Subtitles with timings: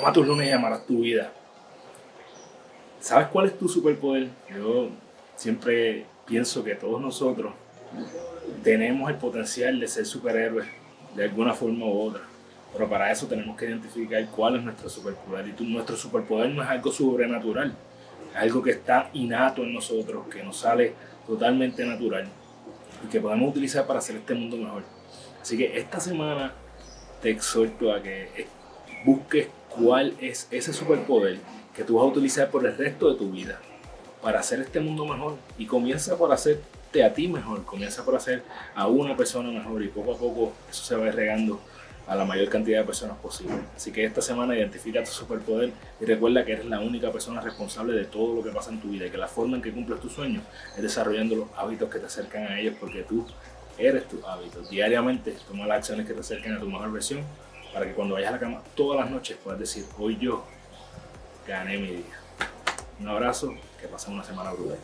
[0.00, 1.30] Ama tus lunes y amarás tu vida.
[3.00, 4.28] ¿Sabes cuál es tu superpoder?
[4.48, 4.88] Yo
[5.36, 7.52] siempre pienso que todos nosotros
[8.64, 10.66] tenemos el potencial de ser superhéroes
[11.14, 12.22] de alguna forma u otra.
[12.72, 15.54] Pero para eso tenemos que identificar cuál es nuestro superpoder.
[15.58, 17.74] Y nuestro superpoder no es algo sobrenatural,
[18.30, 20.94] es algo que está innato en nosotros, que nos sale
[21.26, 22.26] totalmente natural
[23.04, 24.82] y que podemos utilizar para hacer este mundo mejor.
[25.42, 26.54] Así que esta semana
[27.20, 28.46] te exhorto a que
[29.04, 31.38] busques cuál es ese superpoder
[31.74, 33.58] que tú vas a utilizar por el resto de tu vida
[34.22, 38.42] para hacer este mundo mejor y comienza por hacerte a ti mejor, comienza por hacer
[38.74, 41.60] a una persona mejor y poco a poco eso se va regando
[42.06, 43.54] a la mayor cantidad de personas posible.
[43.76, 47.92] Así que esta semana identifica tu superpoder y recuerda que eres la única persona responsable
[47.92, 50.00] de todo lo que pasa en tu vida y que la forma en que cumples
[50.00, 50.42] tus sueños
[50.76, 53.24] es desarrollando los hábitos que te acercan a ellos porque tú
[53.78, 54.68] eres tus hábitos.
[54.68, 57.22] Diariamente toma las acciones que te acerquen a tu mejor versión
[57.72, 60.44] para que cuando vayas a la cama todas las noches puedas decir, hoy yo
[61.46, 62.20] gané mi día.
[62.98, 64.78] Un abrazo, que pasen una semana brutal.